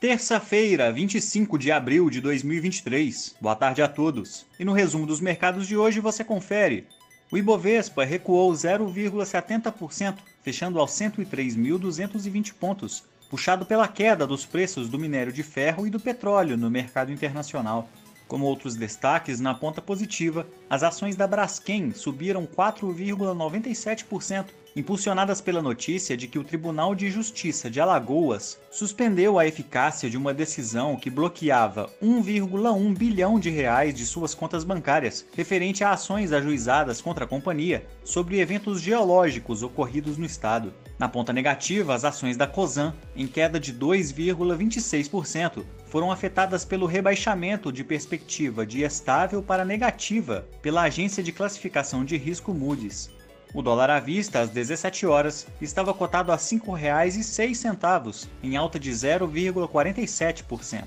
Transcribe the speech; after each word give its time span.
Terça-feira, 0.00 0.90
25 0.90 1.56
de 1.58 1.70
abril 1.70 2.08
de 2.08 2.22
2023. 2.22 3.36
Boa 3.38 3.54
tarde 3.54 3.82
a 3.82 3.86
todos. 3.86 4.46
E 4.58 4.64
no 4.64 4.72
resumo 4.72 5.04
dos 5.04 5.20
mercados 5.20 5.68
de 5.68 5.76
hoje 5.76 6.00
você 6.00 6.24
confere. 6.24 6.86
O 7.30 7.36
Ibovespa 7.36 8.02
recuou 8.02 8.50
0,70%, 8.50 10.16
fechando 10.42 10.80
aos 10.80 10.92
103.220 10.92 12.54
pontos, 12.54 13.04
puxado 13.28 13.66
pela 13.66 13.86
queda 13.86 14.26
dos 14.26 14.46
preços 14.46 14.88
do 14.88 14.98
minério 14.98 15.34
de 15.34 15.42
ferro 15.42 15.86
e 15.86 15.90
do 15.90 16.00
petróleo 16.00 16.56
no 16.56 16.70
mercado 16.70 17.12
internacional. 17.12 17.86
Como 18.26 18.46
outros 18.46 18.76
destaques, 18.76 19.38
na 19.38 19.52
ponta 19.52 19.82
positiva, 19.82 20.46
as 20.70 20.82
ações 20.82 21.14
da 21.14 21.26
Braskem 21.26 21.92
subiram 21.92 22.46
4,97%, 22.46 24.46
impulsionadas 24.74 25.40
pela 25.40 25.60
notícia 25.62 26.16
de 26.16 26.28
que 26.28 26.38
o 26.38 26.44
Tribunal 26.44 26.94
de 26.94 27.10
Justiça 27.10 27.70
de 27.70 27.80
Alagoas 27.80 28.58
suspendeu 28.70 29.38
a 29.38 29.46
eficácia 29.46 30.08
de 30.08 30.16
uma 30.16 30.32
decisão 30.32 30.96
que 30.96 31.10
bloqueava 31.10 31.90
1,1 32.02 32.96
bilhão 32.96 33.38
de 33.40 33.50
reais 33.50 33.94
de 33.94 34.06
suas 34.06 34.34
contas 34.34 34.64
bancárias, 34.64 35.26
referente 35.34 35.82
a 35.82 35.92
ações 35.92 36.32
ajuizadas 36.32 37.00
contra 37.00 37.24
a 37.24 37.28
companhia 37.28 37.86
sobre 38.04 38.40
eventos 38.40 38.80
geológicos 38.80 39.62
ocorridos 39.62 40.16
no 40.16 40.26
estado. 40.26 40.72
Na 40.98 41.08
ponta 41.08 41.32
negativa, 41.32 41.94
as 41.94 42.04
ações 42.04 42.36
da 42.36 42.46
Cosan, 42.46 42.94
em 43.16 43.26
queda 43.26 43.58
de 43.58 43.72
2,26%, 43.72 45.64
foram 45.86 46.12
afetadas 46.12 46.64
pelo 46.64 46.86
rebaixamento 46.86 47.72
de 47.72 47.82
perspectiva 47.82 48.64
de 48.64 48.82
estável 48.82 49.42
para 49.42 49.64
negativa 49.64 50.46
pela 50.62 50.82
agência 50.82 51.22
de 51.22 51.32
classificação 51.32 52.04
de 52.04 52.16
risco 52.16 52.54
Moody's. 52.54 53.10
O 53.52 53.62
dólar 53.62 53.90
à 53.90 53.98
vista, 53.98 54.40
às 54.40 54.50
17 54.50 55.06
horas, 55.06 55.44
estava 55.60 55.92
cotado 55.92 56.30
a 56.30 56.36
R$ 56.36 56.40
5,06, 56.40 58.28
em 58.42 58.56
alta 58.56 58.78
de 58.78 58.92
0,47%. 58.92 60.84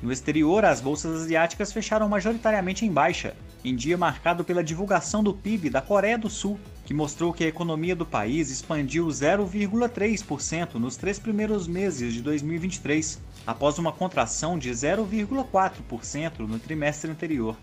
No 0.00 0.12
exterior, 0.12 0.64
as 0.64 0.80
bolsas 0.80 1.22
asiáticas 1.22 1.72
fecharam 1.72 2.08
majoritariamente 2.08 2.86
em 2.86 2.92
baixa, 2.92 3.34
em 3.64 3.74
dia 3.74 3.98
marcado 3.98 4.44
pela 4.44 4.62
divulgação 4.62 5.24
do 5.24 5.34
PIB 5.34 5.68
da 5.68 5.82
Coreia 5.82 6.16
do 6.16 6.30
Sul, 6.30 6.60
que 6.84 6.94
mostrou 6.94 7.32
que 7.32 7.42
a 7.42 7.48
economia 7.48 7.96
do 7.96 8.06
país 8.06 8.50
expandiu 8.50 9.08
0,3% 9.08 10.74
nos 10.74 10.96
três 10.96 11.18
primeiros 11.18 11.66
meses 11.66 12.12
de 12.14 12.22
2023, 12.22 13.20
após 13.44 13.78
uma 13.78 13.90
contração 13.90 14.56
de 14.56 14.70
0,4% 14.70 16.38
no 16.40 16.58
trimestre 16.60 17.10
anterior. 17.10 17.56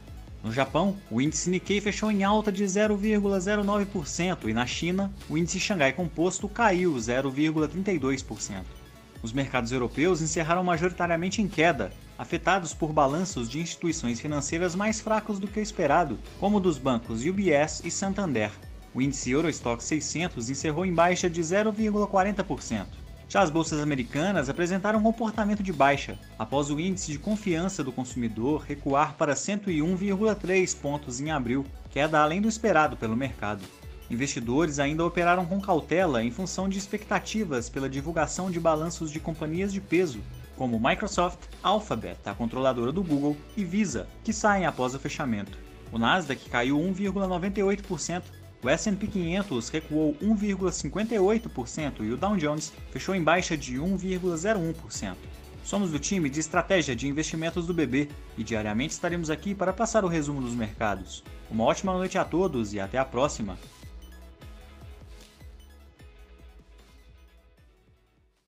No 0.43 0.51
Japão, 0.51 0.97
o 1.09 1.21
índice 1.21 1.49
Nikkei 1.49 1.79
fechou 1.79 2.11
em 2.11 2.25
alta 2.25 2.51
de 2.51 2.65
0,09% 2.65 4.49
e 4.49 4.53
na 4.53 4.65
China, 4.65 5.09
o 5.29 5.37
índice 5.37 5.57
Xangai 5.57 5.93
Composto 5.93 6.49
caiu 6.49 6.93
0,32%. 6.95 8.63
Os 9.21 9.31
mercados 9.31 9.71
europeus 9.71 10.21
encerraram 10.21 10.61
majoritariamente 10.61 11.41
em 11.41 11.47
queda, 11.47 11.93
afetados 12.17 12.73
por 12.73 12.91
balanços 12.91 13.49
de 13.49 13.61
instituições 13.61 14.19
financeiras 14.19 14.75
mais 14.75 14.99
fracos 14.99 15.39
do 15.39 15.47
que 15.47 15.61
o 15.61 15.63
esperado, 15.63 16.19
como 16.41 16.59
dos 16.59 16.77
bancos 16.77 17.23
UBS 17.23 17.81
e 17.85 17.89
Santander. 17.89 18.51
O 18.93 19.01
índice 19.01 19.31
Eurostock 19.31 19.81
600 19.81 20.49
encerrou 20.49 20.85
em 20.85 20.93
baixa 20.93 21.29
de 21.29 21.39
0,40%. 21.39 23.02
Já 23.33 23.41
as 23.41 23.49
bolsas 23.49 23.79
americanas 23.79 24.47
apresentaram 24.47 24.99
um 24.99 25.01
comportamento 25.01 25.63
de 25.63 25.73
baixa, 25.73 26.19
após 26.37 26.69
o 26.69 26.79
índice 26.79 27.11
de 27.11 27.17
confiança 27.17 27.83
do 27.83 27.91
consumidor 27.91 28.61
recuar 28.61 29.15
para 29.15 29.33
101,3 29.33 30.77
pontos 30.79 31.19
em 31.19 31.31
abril, 31.31 31.65
queda 31.89 32.21
além 32.21 32.39
do 32.39 32.47
esperado 32.47 32.95
pelo 32.95 33.17
mercado. 33.17 33.63
Investidores 34.07 34.77
ainda 34.77 35.03
operaram 35.03 35.47
com 35.47 35.59
cautela 35.59 36.23
em 36.23 36.29
função 36.29 36.69
de 36.69 36.77
expectativas 36.77 37.69
pela 37.69 37.89
divulgação 37.89 38.51
de 38.51 38.59
balanços 38.59 39.09
de 39.09 39.19
companhias 39.19 39.73
de 39.73 39.81
peso, 39.81 40.19
como 40.55 40.79
Microsoft, 40.79 41.39
Alphabet, 41.63 42.19
a 42.25 42.35
controladora 42.35 42.91
do 42.91 43.01
Google, 43.01 43.35
e 43.57 43.65
Visa, 43.65 44.07
que 44.23 44.31
saem 44.31 44.67
após 44.67 44.93
o 44.93 44.99
fechamento. 44.99 45.57
O 45.91 45.97
Nasdaq 45.97 46.47
caiu 46.51 46.77
1,98%, 46.77 48.21
o 48.63 48.69
S&P 48.69 49.07
500 49.07 49.69
recuou 49.69 50.15
1,58% 50.21 52.01
e 52.01 52.11
o 52.11 52.17
Dow 52.17 52.37
Jones 52.37 52.71
fechou 52.91 53.13
em 53.13 53.21
baixa 53.21 53.57
de 53.57 53.75
1,01%. 53.75 55.15
Somos 55.63 55.91
do 55.91 55.99
time 55.99 56.29
de 56.29 56.39
estratégia 56.39 56.95
de 56.95 57.07
investimentos 57.07 57.67
do 57.67 57.73
BB 57.73 58.09
e 58.37 58.43
diariamente 58.43 58.93
estaremos 58.93 59.29
aqui 59.29 59.53
para 59.53 59.73
passar 59.73 60.03
o 60.03 60.09
resumo 60.09 60.41
dos 60.41 60.55
mercados. 60.55 61.23
Uma 61.51 61.65
ótima 61.65 61.93
noite 61.93 62.17
a 62.17 62.25
todos 62.25 62.73
e 62.73 62.79
até 62.79 62.97
a 62.97 63.05
próxima! 63.05 63.57